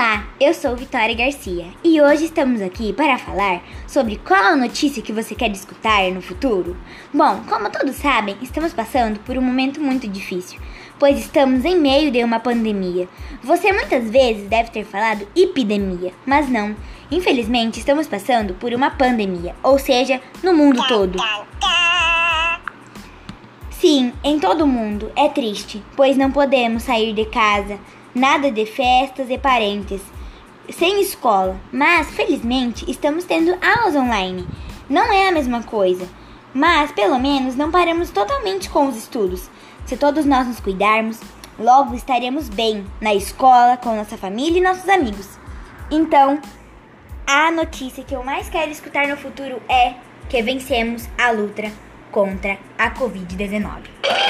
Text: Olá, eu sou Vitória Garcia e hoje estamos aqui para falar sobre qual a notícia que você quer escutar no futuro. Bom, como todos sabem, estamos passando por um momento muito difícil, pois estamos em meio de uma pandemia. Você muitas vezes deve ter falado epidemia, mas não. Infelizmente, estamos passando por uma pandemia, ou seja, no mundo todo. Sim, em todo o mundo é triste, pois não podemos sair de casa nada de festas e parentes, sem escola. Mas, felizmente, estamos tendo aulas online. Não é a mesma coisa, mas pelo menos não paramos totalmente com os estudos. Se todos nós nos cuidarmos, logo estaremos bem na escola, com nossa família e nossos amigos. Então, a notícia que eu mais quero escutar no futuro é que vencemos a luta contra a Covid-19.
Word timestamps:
Olá, 0.00 0.24
eu 0.40 0.54
sou 0.54 0.74
Vitória 0.74 1.14
Garcia 1.14 1.66
e 1.84 2.00
hoje 2.00 2.24
estamos 2.24 2.62
aqui 2.62 2.90
para 2.90 3.18
falar 3.18 3.62
sobre 3.86 4.16
qual 4.16 4.42
a 4.42 4.56
notícia 4.56 5.02
que 5.02 5.12
você 5.12 5.34
quer 5.34 5.50
escutar 5.50 6.10
no 6.10 6.22
futuro. 6.22 6.74
Bom, 7.12 7.42
como 7.46 7.68
todos 7.68 7.96
sabem, 7.96 8.34
estamos 8.40 8.72
passando 8.72 9.20
por 9.20 9.36
um 9.36 9.42
momento 9.42 9.78
muito 9.78 10.08
difícil, 10.08 10.58
pois 10.98 11.18
estamos 11.18 11.66
em 11.66 11.78
meio 11.78 12.10
de 12.10 12.24
uma 12.24 12.40
pandemia. 12.40 13.10
Você 13.42 13.74
muitas 13.74 14.08
vezes 14.08 14.48
deve 14.48 14.70
ter 14.70 14.86
falado 14.86 15.28
epidemia, 15.36 16.14
mas 16.24 16.48
não. 16.48 16.74
Infelizmente, 17.10 17.78
estamos 17.78 18.06
passando 18.06 18.54
por 18.54 18.72
uma 18.72 18.88
pandemia, 18.88 19.54
ou 19.62 19.78
seja, 19.78 20.18
no 20.42 20.54
mundo 20.54 20.82
todo. 20.88 21.18
Sim, 23.68 24.14
em 24.24 24.40
todo 24.40 24.64
o 24.64 24.66
mundo 24.66 25.12
é 25.14 25.28
triste, 25.28 25.82
pois 25.94 26.16
não 26.16 26.30
podemos 26.30 26.84
sair 26.84 27.12
de 27.12 27.26
casa 27.26 27.78
nada 28.14 28.50
de 28.50 28.66
festas 28.66 29.28
e 29.30 29.38
parentes, 29.38 30.00
sem 30.70 31.00
escola. 31.00 31.60
Mas, 31.72 32.10
felizmente, 32.10 32.88
estamos 32.90 33.24
tendo 33.24 33.56
aulas 33.64 33.96
online. 33.96 34.46
Não 34.88 35.12
é 35.12 35.28
a 35.28 35.32
mesma 35.32 35.62
coisa, 35.62 36.08
mas 36.52 36.92
pelo 36.92 37.18
menos 37.18 37.56
não 37.56 37.70
paramos 37.70 38.10
totalmente 38.10 38.68
com 38.68 38.88
os 38.88 38.96
estudos. 38.96 39.50
Se 39.86 39.96
todos 39.96 40.24
nós 40.24 40.46
nos 40.46 40.60
cuidarmos, 40.60 41.20
logo 41.58 41.94
estaremos 41.94 42.48
bem 42.48 42.84
na 43.00 43.14
escola, 43.14 43.76
com 43.76 43.94
nossa 43.94 44.16
família 44.16 44.58
e 44.58 44.62
nossos 44.62 44.88
amigos. 44.88 45.38
Então, 45.90 46.40
a 47.26 47.50
notícia 47.50 48.04
que 48.04 48.14
eu 48.14 48.24
mais 48.24 48.48
quero 48.48 48.70
escutar 48.70 49.06
no 49.06 49.16
futuro 49.16 49.60
é 49.68 49.94
que 50.28 50.42
vencemos 50.42 51.08
a 51.18 51.30
luta 51.30 51.70
contra 52.10 52.58
a 52.78 52.90
Covid-19. 52.90 54.29